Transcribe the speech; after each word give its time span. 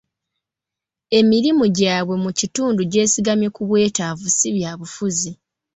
Emirimu 1.19 1.65
gyabwe 1.77 2.15
mu 2.23 2.31
kitundu 2.39 2.81
gyesigama 2.91 3.47
ku 3.55 3.61
bwetaavu 3.69 4.27
si 4.37 4.47
bya 4.55 4.71
bufuzi. 4.79 5.31